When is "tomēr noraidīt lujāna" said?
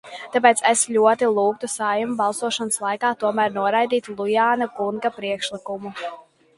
3.27-4.73